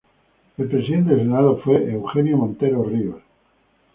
El 0.57 0.67
Presidente 0.67 1.11
del 1.11 1.25
Senado 1.27 1.61
fue 1.63 1.93
Eugenio 1.93 2.35
Montero 2.35 2.83
Ríos. 2.83 3.21